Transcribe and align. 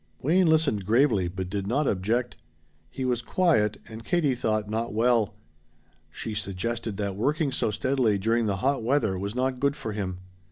Wayne 0.19 0.47
listened 0.47 0.83
gravely, 0.87 1.27
but 1.27 1.47
did 1.47 1.67
not 1.67 1.85
object. 1.87 2.35
He 2.89 3.05
was 3.05 3.21
quiet, 3.21 3.77
and, 3.87 4.03
Katie 4.03 4.33
thought, 4.33 4.67
not 4.67 4.95
well. 4.95 5.35
She 6.09 6.33
suggested 6.33 6.97
that 6.97 7.15
working 7.15 7.51
so 7.51 7.69
steadily 7.69 8.17
during 8.17 8.47
the 8.47 8.57
hot 8.65 8.81
weather 8.81 9.19
was 9.19 9.35
not 9.35 9.59
good 9.59 9.75
for 9.75 9.91
him. 9.91 10.17